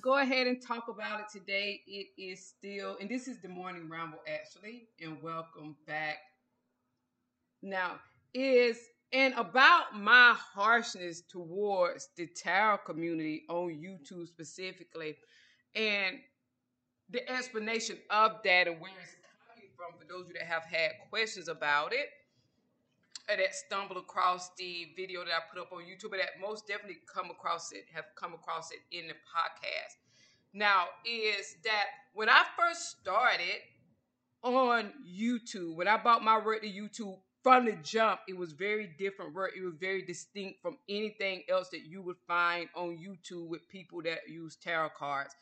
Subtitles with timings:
[0.00, 1.80] Go ahead and talk about it today.
[1.86, 6.18] It is still, and this is the morning ramble actually, and welcome back.
[7.62, 8.00] Now,
[8.32, 8.78] is
[9.12, 15.16] and about my harshness towards the tarot community on YouTube specifically,
[15.74, 16.18] and
[17.10, 19.16] the explanation of that and where it's
[19.48, 22.06] coming from for those of you that have had questions about it
[23.36, 26.98] that stumbled across the video that I put up on YouTube, but that most definitely
[27.12, 29.96] come across it, have come across it in the podcast.
[30.52, 33.60] Now, is that when I first started
[34.42, 38.90] on YouTube, when I bought my work to YouTube from the jump, it was very
[38.98, 39.52] different work.
[39.56, 44.02] It was very distinct from anything else that you would find on YouTube with people
[44.02, 45.34] that use tarot cards.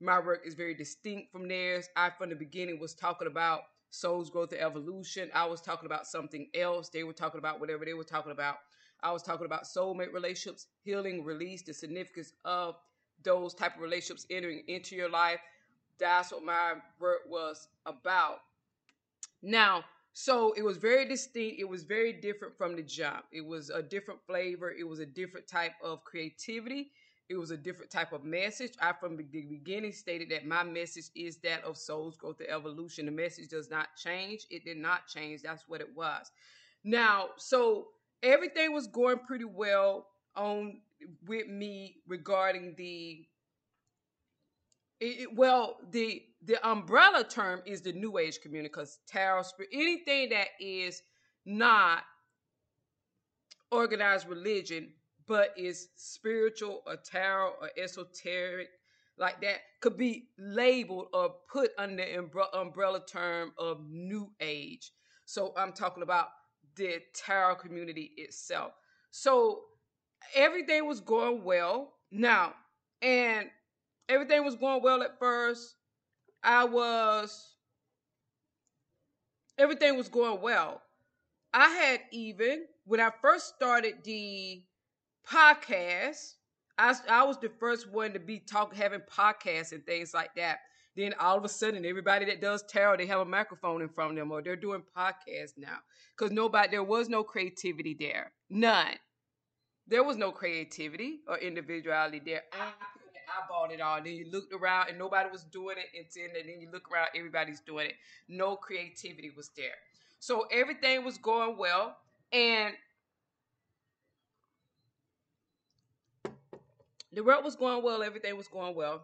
[0.00, 1.88] My work is very distinct from theirs.
[1.96, 3.62] I, from the beginning, was talking about
[3.92, 5.30] soul's growth and evolution.
[5.34, 6.88] I was talking about something else.
[6.88, 8.56] They were talking about whatever they were talking about.
[9.02, 12.76] I was talking about soulmate relationships, healing, release, the significance of
[13.22, 15.40] those type of relationships entering into your life.
[15.98, 18.38] That's what my work was about.
[19.42, 21.60] Now, so it was very distinct.
[21.60, 23.24] It was very different from the jump.
[23.30, 24.70] It was a different flavor.
[24.70, 26.92] It was a different type of creativity.
[27.28, 28.72] It was a different type of message.
[28.80, 33.06] I, from the beginning, stated that my message is that of soul's growth and evolution.
[33.06, 34.46] The message does not change.
[34.50, 35.42] It did not change.
[35.42, 36.30] That's what it was.
[36.84, 37.88] Now, so
[38.22, 40.06] everything was going pretty well
[40.36, 40.80] on
[41.26, 43.26] with me regarding the
[45.00, 50.30] it, well the the umbrella term is the new age community because tarot spirit, anything
[50.30, 51.02] that is
[51.44, 52.04] not
[53.70, 54.92] organized religion
[55.26, 58.68] but is spiritual or tarot or esoteric
[59.18, 62.04] like that could be labeled or put under
[62.54, 64.92] umbrella term of new age
[65.24, 66.28] so i'm talking about
[66.76, 68.72] the tarot community itself
[69.10, 69.64] so
[70.34, 71.92] everything was going well.
[72.10, 72.54] Now,
[73.00, 73.48] and
[74.08, 75.74] everything was going well at first.
[76.42, 77.54] I was,
[79.58, 80.82] everything was going well.
[81.54, 84.62] I had even, when I first started the
[85.28, 86.34] podcast,
[86.78, 90.58] I, I was the first one to be talking, having podcasts and things like that.
[90.94, 94.10] Then all of a sudden, everybody that does tarot, they have a microphone in front
[94.10, 95.78] of them, or they're doing podcasts now.
[96.16, 98.96] Because nobody, there was no creativity there, none.
[99.88, 102.42] There was no creativity or individuality there.
[102.52, 102.72] I
[103.32, 104.02] I bought it all.
[104.02, 106.90] Then you looked around and nobody was doing it, and then and then you look
[106.92, 107.94] around, everybody's doing it.
[108.28, 109.74] No creativity was there.
[110.18, 111.96] So everything was going well,
[112.32, 112.74] and
[117.12, 118.02] the work was going well.
[118.02, 119.02] Everything was going well,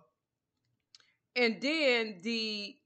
[1.37, 2.77] and then the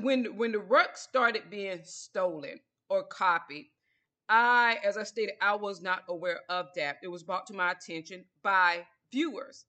[0.00, 3.70] when when the work started being stolen or copied,
[4.28, 6.98] I, as I stated, I was not aware of that.
[7.02, 9.64] It was brought to my attention by viewers,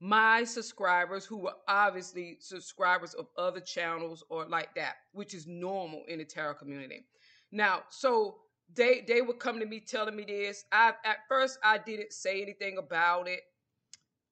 [0.00, 6.04] my subscribers who were obviously subscribers of other channels or like that, which is normal
[6.08, 7.06] in the tarot community.
[7.52, 8.38] Now, so
[8.74, 10.64] they they would come to me telling me this.
[10.72, 13.40] I at first I didn't say anything about it.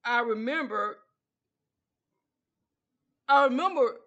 [0.03, 0.97] I remember
[3.27, 3.97] I remember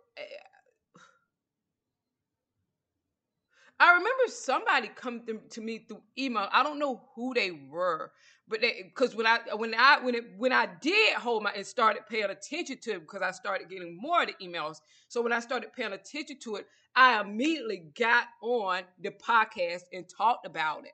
[3.82, 6.48] I remember somebody come to, me through email.
[6.52, 8.12] I don't know who they were,
[8.52, 12.02] but because when I when I when it when I did hold my and started
[12.06, 14.76] paying attention to it because I started getting more of the emails.
[15.08, 20.04] So when I started paying attention to it, I immediately got on the podcast and
[20.06, 20.92] talked about it.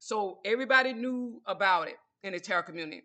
[0.00, 3.04] So everybody knew about it in the tarot community,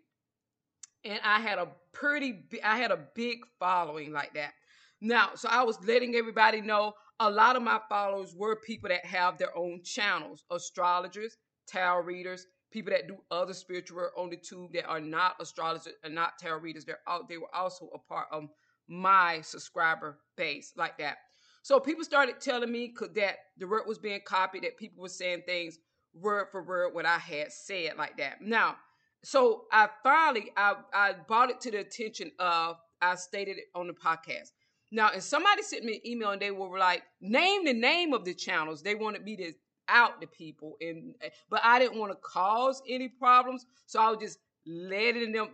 [1.02, 4.52] and I had a pretty I had a big following like that.
[5.00, 9.06] Now, so I was letting everybody know a lot of my followers were people that
[9.06, 14.36] have their own channels astrologers, tarot readers, people that do other spiritual work on the
[14.36, 16.84] tube that are not astrologers and not tarot readers.
[16.84, 18.48] They're out, they were also a part of
[18.88, 21.18] my subscriber base like that.
[21.62, 25.44] So people started telling me that the work was being copied, that people were saying
[25.46, 25.78] things
[26.12, 28.42] word for word what I had said like that.
[28.42, 28.76] Now,
[29.22, 33.86] so I finally I, I brought it to the attention of I stated it on
[33.86, 34.50] the podcast.
[34.90, 38.24] Now, if somebody sent me an email and they were like, name the name of
[38.24, 39.52] the channels, they wanted me to
[39.88, 41.14] out the people, and
[41.50, 45.48] but I didn't want to cause any problems, so I was just letting them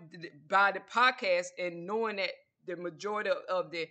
[0.49, 2.31] by the podcast and knowing that
[2.67, 3.88] the majority of the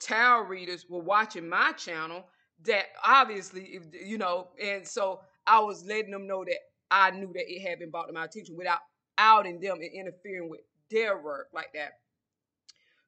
[0.00, 2.24] tarot readers were watching my channel,
[2.64, 6.58] that obviously, you know, and so I was letting them know that
[6.90, 8.80] I knew that it had been brought to my attention without
[9.16, 10.60] outing them and interfering with
[10.90, 11.92] their work like that.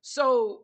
[0.03, 0.62] So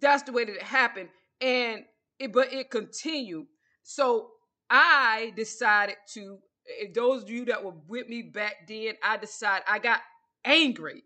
[0.00, 1.08] that's the way that it happened.
[1.40, 1.84] And
[2.18, 3.46] it, but it continued.
[3.82, 4.30] So
[4.70, 9.64] I decided to, if those of you that were with me back then, I decided
[9.68, 10.00] I got
[10.44, 11.02] angry.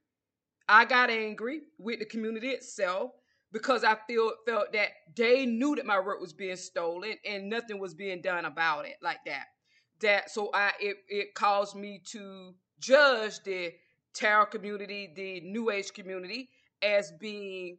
[0.69, 3.12] I got angry with the community itself
[3.52, 7.78] because I feel felt that they knew that my work was being stolen and nothing
[7.78, 9.46] was being done about it like that.
[10.00, 13.72] That so I it it caused me to judge the
[14.12, 16.50] tarot community, the new age community
[16.82, 17.78] as being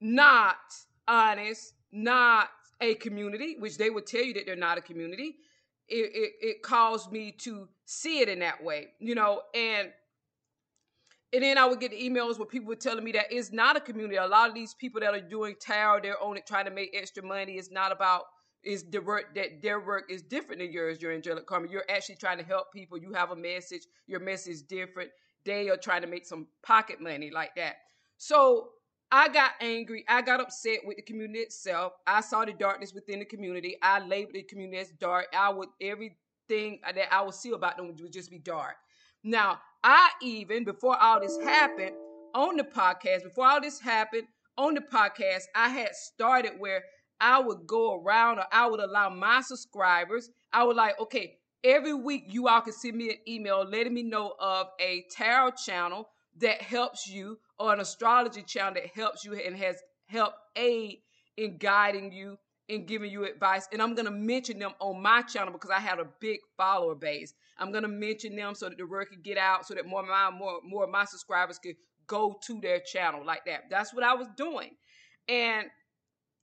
[0.00, 0.56] not
[1.08, 2.48] honest, not
[2.82, 5.36] a community, which they would tell you that they're not a community.
[5.88, 9.90] It, it, it caused me to see it in that way, you know, and
[11.34, 13.80] and then I would get emails where people were telling me that it's not a
[13.80, 14.16] community.
[14.16, 16.90] A lot of these people that are doing tarot, they're on it trying to make
[16.94, 17.54] extra money.
[17.54, 18.24] It's not about
[18.62, 21.68] is the work that their work is different than yours, your angelic karma.
[21.68, 22.98] You're actually trying to help people.
[22.98, 23.82] You have a message.
[24.06, 25.10] Your message is different.
[25.44, 27.76] They are trying to make some pocket money like that.
[28.18, 28.68] So
[29.14, 30.06] I got angry.
[30.08, 31.92] I got upset with the community itself.
[32.06, 33.76] I saw the darkness within the community.
[33.82, 35.26] I labeled the community as dark.
[35.38, 38.76] I would everything that I would see about them would just be dark.
[39.22, 41.92] Now, I even before all this happened
[42.34, 46.82] on the podcast, before all this happened on the podcast, I had started where
[47.20, 51.94] I would go around or I would allow my subscribers, I would like, okay, every
[51.94, 56.08] week you all can send me an email letting me know of a tarot channel
[56.40, 59.76] that helps you or an astrology channel that helps you and has
[60.06, 60.98] helped aid
[61.36, 62.36] in guiding you
[62.68, 63.68] and giving you advice.
[63.72, 66.94] And I'm going to mention them on my channel because I had a big follower
[66.94, 67.34] base.
[67.58, 70.00] I'm going to mention them so that the word can get out so that more
[70.00, 71.76] of my, more, more of my subscribers could
[72.06, 73.64] go to their channel like that.
[73.70, 74.70] That's what I was doing.
[75.28, 75.66] And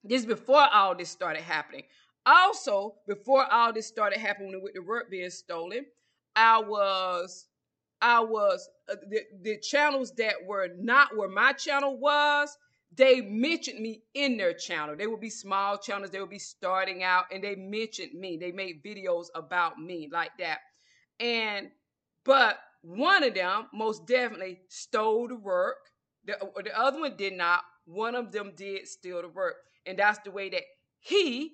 [0.03, 1.83] this before all this started happening.
[2.25, 5.85] Also, before all this started happening with the work being stolen,
[6.35, 7.47] I was
[8.01, 12.57] I was uh, the, the channels that were not where my channel was,
[12.95, 14.95] they mentioned me in their channel.
[14.95, 18.37] They would be small channels, they would be starting out, and they mentioned me.
[18.37, 20.59] They made videos about me like that.
[21.19, 21.69] And
[22.23, 25.77] but one of them most definitely stole the work.
[26.25, 27.61] The, the other one did not.
[27.85, 29.55] One of them did steal the work.
[29.85, 30.63] And that's the way that
[30.99, 31.53] he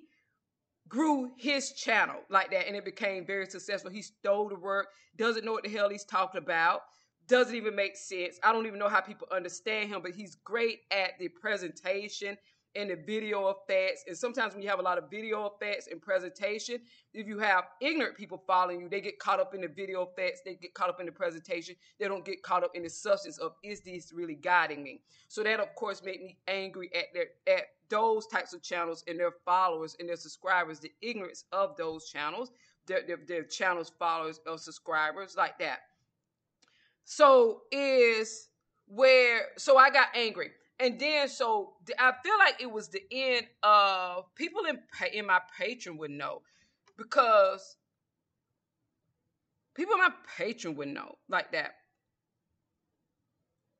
[0.88, 3.90] grew his channel like that and it became very successful.
[3.90, 6.82] He stole the work, doesn't know what the hell he's talking about,
[7.28, 8.38] doesn't even make sense.
[8.42, 12.36] I don't even know how people understand him, but he's great at the presentation
[12.76, 14.04] and the video effects.
[14.06, 16.80] And sometimes when you have a lot of video effects and presentation,
[17.14, 20.42] if you have ignorant people following you, they get caught up in the video effects,
[20.44, 23.38] they get caught up in the presentation, they don't get caught up in the substance
[23.38, 25.00] of is this really guiding me?
[25.28, 29.18] So that of course made me angry at their at those types of channels and
[29.18, 32.50] their followers and their subscribers, the ignorance of those channels,
[32.86, 35.78] their, their, their channels, followers, or subscribers, like that.
[37.04, 38.48] So is
[38.88, 40.50] where so I got angry.
[40.78, 44.78] And then so I feel like it was the end of people in
[45.12, 46.42] in my Patreon would know
[46.98, 47.76] because
[49.74, 51.72] people in my Patreon would know like that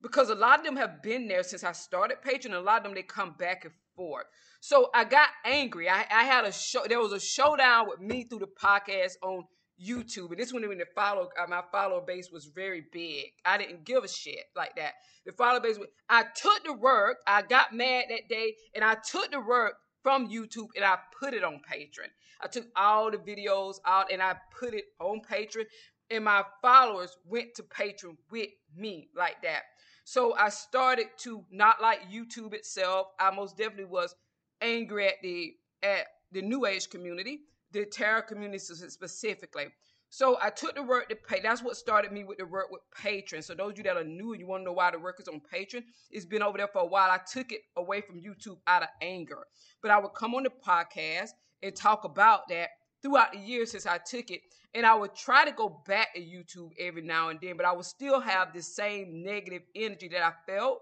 [0.01, 2.55] because a lot of them have been there since I started Patreon.
[2.55, 4.27] A lot of them they come back and forth.
[4.61, 5.89] So I got angry.
[5.89, 6.83] I, I had a show.
[6.89, 9.45] There was a showdown with me through the podcast on
[9.85, 13.27] YouTube, and this one when the follow uh, my follower base was very big.
[13.45, 14.93] I didn't give a shit like that.
[15.25, 17.19] The follower base, was, I took the work.
[17.27, 21.35] I got mad that day, and I took the work from YouTube and I put
[21.35, 22.11] it on Patreon.
[22.41, 25.65] I took all the videos out and I put it on Patreon,
[26.11, 29.63] and my followers went to Patreon with me like that.
[30.05, 33.09] So I started to not like YouTube itself.
[33.19, 34.15] I most definitely was
[34.61, 37.41] angry at the at the New Age community
[37.73, 39.67] the tarot community specifically.
[40.09, 41.41] So I took the work to pay.
[41.41, 43.43] That's what started me with the work with Patreon.
[43.43, 45.21] So those of you that are new and you want to know why the work
[45.21, 47.11] is on Patreon, it's been over there for a while.
[47.11, 49.41] I took it away from YouTube out of anger.
[49.83, 51.31] But I would come on the podcast
[51.63, 52.71] and talk about that
[53.03, 54.41] throughout the years since I took it.
[54.75, 57.73] And I would try to go back to YouTube every now and then, but I
[57.73, 60.81] would still have the same negative energy that I felt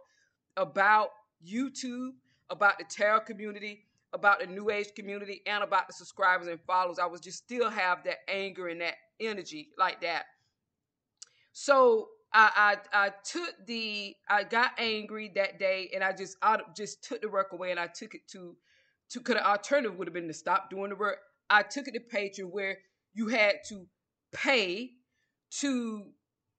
[0.57, 1.09] about
[1.47, 2.11] YouTube,
[2.51, 6.99] about the tarot community, about the new age community and about the subscribers and followers.
[6.99, 10.25] I was just still have that anger and that energy like that.
[11.53, 16.59] So I, I I took the I got angry that day and I just I
[16.77, 18.57] just took the work away and I took it to
[19.11, 21.19] to could the alternative would have been to stop doing the work.
[21.51, 22.79] I took it to Patreon where
[23.13, 23.87] you had to
[24.33, 24.91] pay
[25.61, 26.05] to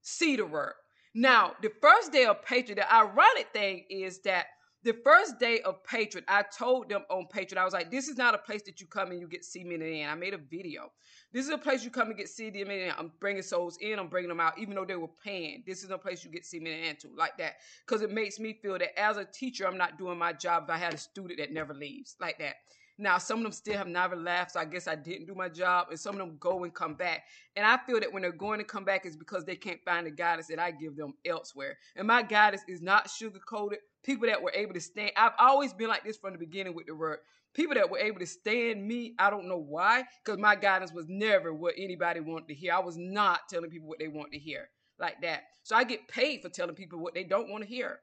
[0.01, 0.75] see the work.
[1.13, 4.47] Now, the first day of Patreon, the ironic thing is that
[4.85, 8.17] the first day of Patreon, I told them on Patreon, I was like, this is
[8.17, 10.07] not a place that you come and you get cemented in.
[10.07, 10.91] I made a video.
[11.33, 12.93] This is a place you come and get cemented in.
[12.95, 15.63] I'm bringing souls in, I'm bringing them out, even though they were paying.
[15.65, 17.55] This is a place you get cemented into, like that.
[17.85, 20.69] Because it makes me feel that as a teacher, I'm not doing my job if
[20.69, 22.57] I had a student that never leaves, like that.
[22.97, 25.49] Now, some of them still have never left, so I guess I didn't do my
[25.49, 27.23] job, and some of them go and come back.
[27.57, 30.07] And I feel that when they're going to come back, it's because they can't find
[30.07, 31.77] the guidance that I give them elsewhere.
[31.97, 33.79] And my guidance is not sugar coated.
[34.05, 36.85] People that were able to stand, I've always been like this from the beginning with
[36.85, 37.19] the word.
[37.55, 41.07] People that were able to stand me, I don't know why, because my guidance was
[41.09, 42.73] never what anybody wanted to hear.
[42.73, 44.69] I was not telling people what they want to hear
[44.99, 45.43] like that.
[45.63, 47.99] So I get paid for telling people what they don't want to hear.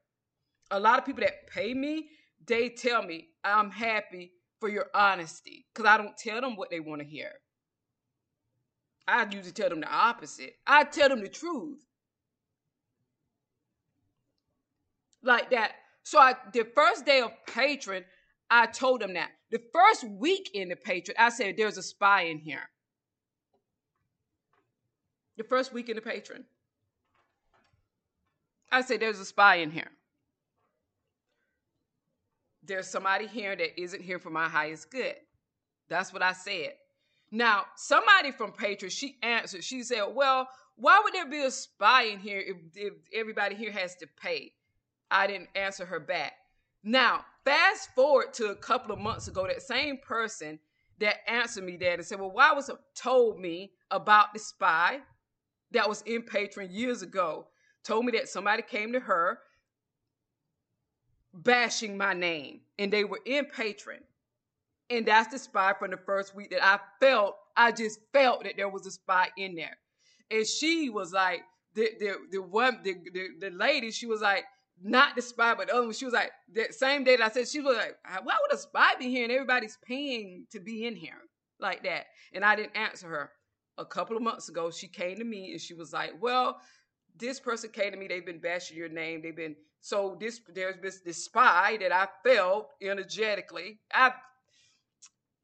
[0.73, 2.09] A lot of people that pay me,
[2.47, 6.81] they tell me I'm happy for your honesty because I don't tell them what they
[6.81, 7.31] want to hear.
[9.07, 10.55] I usually tell them the opposite.
[10.67, 11.85] I tell them the truth.
[15.23, 15.73] Like that.
[16.05, 18.05] So I the first day of Patreon,
[18.51, 19.31] I told them that.
[19.51, 22.69] The first week in the Patreon, I said there's a spy in here.
[25.37, 26.45] The first week in the Patreon.
[28.71, 29.91] I said there's a spy in here
[32.65, 35.15] there's somebody here that isn't here for my highest good.
[35.89, 36.75] That's what I said.
[37.31, 42.05] Now, somebody from Patreon, she answered, she said, Well, why would there be a spy
[42.05, 44.53] in here if, if everybody here has to pay?
[45.13, 46.33] I didn't answer her back.
[46.83, 50.59] Now, fast forward to a couple of months ago, that same person
[50.99, 55.01] that answered me that and said, Well, why was it told me about the spy
[55.73, 57.47] that was in Patreon years ago?
[57.85, 59.39] Told me that somebody came to her
[61.35, 64.03] bashing my name and they were in Patreon.
[64.91, 68.57] And that's the spy from the first week that I felt, I just felt that
[68.57, 69.77] there was a spy in there.
[70.31, 71.43] And she was like,
[71.75, 74.45] the the the one the, the, the lady, she was like,
[74.81, 77.31] not the spy, but the other one, she was like, that same day that I
[77.31, 80.87] said, she was like, why would a spy be here and everybody's paying to be
[80.87, 81.21] in here
[81.61, 82.07] like that?
[82.33, 83.31] And I didn't answer her.
[83.79, 86.61] A couple of months ago, she came to me and she was like, well,
[87.17, 90.77] this person came to me, they've been bashing your name, they've been so this there's
[90.81, 93.81] this, this spy that I felt energetically.
[93.93, 94.13] I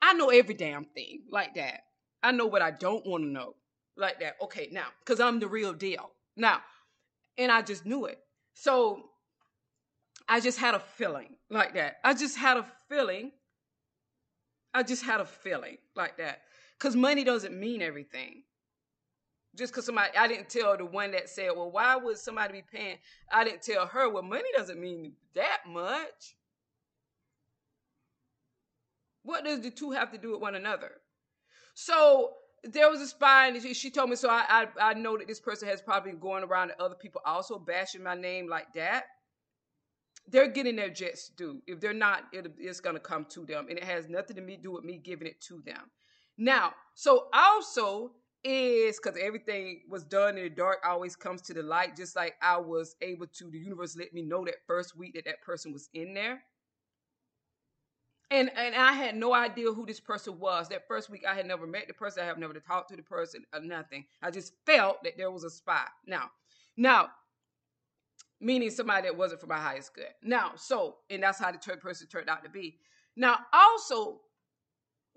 [0.00, 1.80] I know every damn thing like that.
[2.22, 3.54] I know what I don't want to know
[3.96, 4.36] like that.
[4.42, 6.60] Okay, now because I'm the real deal now,
[7.36, 8.20] and I just knew it.
[8.54, 9.10] So
[10.28, 11.96] I just had a feeling like that.
[12.04, 13.32] I just had a feeling.
[14.74, 16.42] I just had a feeling like that
[16.78, 18.42] because money doesn't mean everything
[19.58, 22.62] just because somebody I didn't tell the one that said, "Well, why would somebody be
[22.62, 22.98] paying?"
[23.30, 24.08] I didn't tell her.
[24.08, 26.36] Well, money doesn't mean that much.
[29.22, 31.00] What does the two have to do with one another?
[31.74, 34.16] So there was a spy, and she, told me.
[34.16, 34.44] So I,
[34.78, 37.58] I I know that this person has probably been going around to other people also
[37.58, 39.04] bashing my name like that.
[40.30, 41.62] They're getting their jets due.
[41.66, 44.42] If they're not, it, it's going to come to them, and it has nothing to
[44.42, 45.90] me do with me giving it to them.
[46.36, 48.12] Now, so also
[48.44, 52.34] is because everything was done in the dark always comes to the light just like
[52.40, 55.72] i was able to the universe let me know that first week that that person
[55.72, 56.40] was in there
[58.30, 61.46] and and i had no idea who this person was that first week i had
[61.46, 64.52] never met the person i have never talked to the person or nothing i just
[64.64, 66.30] felt that there was a spy now
[66.76, 67.08] now
[68.40, 71.80] meaning somebody that wasn't for my highest good now so and that's how the third
[71.80, 72.78] person turned out to be
[73.16, 74.20] now also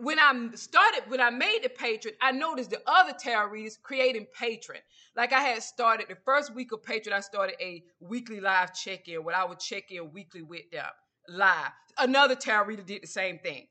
[0.02, 4.26] when I started, when I made the Patreon, I noticed the other tarot readers creating
[4.40, 4.82] Patreon.
[5.16, 9.24] Like I had started the first week of Patreon, I started a weekly live check-in
[9.24, 10.86] where I would check in weekly with them
[11.30, 11.72] live.
[12.00, 13.68] Another tarot reader did the same thing.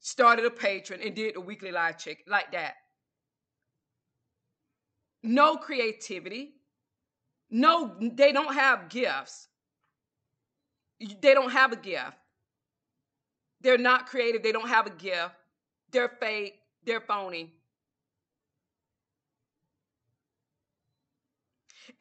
[0.00, 2.74] Started a Patreon and did a weekly live check like that.
[5.22, 6.54] No creativity.
[7.50, 9.48] No, they don't have gifts.
[10.98, 12.16] They don't have a gift.
[13.60, 14.42] They're not creative.
[14.42, 15.34] They don't have a gift
[15.92, 17.52] they're fake, they're phony.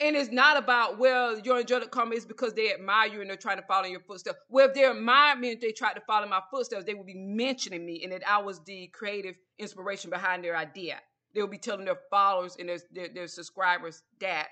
[0.01, 3.37] And it's not about, well, your angelic karma is because they admire you and they're
[3.37, 4.39] trying to follow your footsteps.
[4.49, 7.13] Well, if they admire me and they tried to follow my footsteps, they would be
[7.13, 10.97] mentioning me and that I was the creative inspiration behind their idea.
[11.33, 14.49] They would be telling their followers and their, their, their subscribers that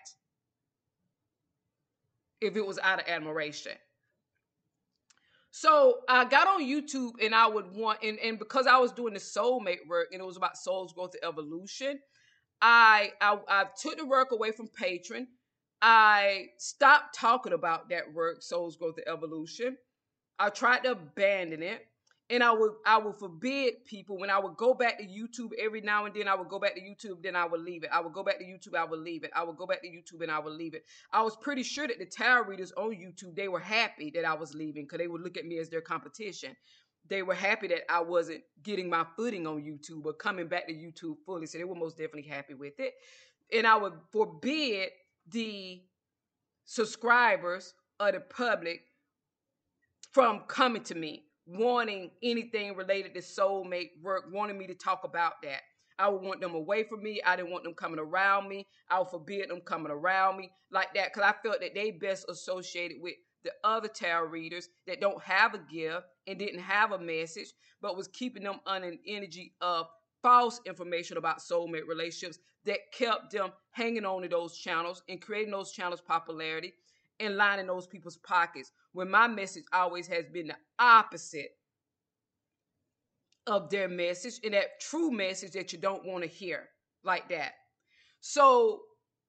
[2.44, 3.74] if it was out of admiration.
[5.52, 9.14] So I got on YouTube and I would want, and, and because I was doing
[9.14, 12.00] the soulmate work and it was about soul's growth and evolution,
[12.62, 15.28] I, I, I took the work away from Patreon.
[15.82, 19.78] I stopped talking about that work, soul's growth and evolution.
[20.40, 21.86] I tried to abandon it.
[22.30, 25.82] And I would I would forbid people when I would go back to YouTube every
[25.82, 27.90] now and then I would go back to YouTube then I would leave it.
[27.92, 29.32] I would go back to YouTube I would leave it.
[29.36, 30.86] I would go back to YouTube and I would leave it.
[31.12, 34.34] I was pretty sure that the tarot readers on YouTube they were happy that I
[34.34, 36.56] was leaving because they would look at me as their competition.
[37.10, 40.74] They were happy that I wasn't getting my footing on YouTube or coming back to
[40.74, 42.94] YouTube fully so they were most definitely happy with it.
[43.52, 44.90] And I would forbid
[45.28, 45.82] the
[46.66, 48.82] subscribers of the public
[50.12, 55.42] from coming to me wanting anything related to soulmate work, wanting me to talk about
[55.44, 55.62] that.
[56.00, 57.22] I would want them away from me.
[57.26, 58.66] I didn't want them coming around me.
[58.90, 62.26] I would forbid them coming around me like that because I felt that they best
[62.30, 67.00] associated with the other tarot readers that don't have a gift and didn't have a
[67.00, 67.50] message,
[67.82, 69.88] but was keeping them on an energy of
[70.22, 75.52] false information about soulmate relationships that kept them hanging on to those channels and creating
[75.52, 76.74] those channels popularity
[77.24, 81.52] and lining those people's pockets when my message always has been the opposite
[83.48, 86.70] of their message and that true message that you don't want to hear
[87.04, 87.54] like that.
[88.22, 88.82] So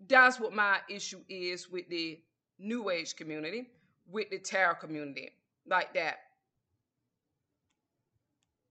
[0.06, 2.20] that's what my issue is with the
[2.58, 3.66] new age community,
[4.08, 5.30] with the tarot community,
[5.66, 6.16] like that.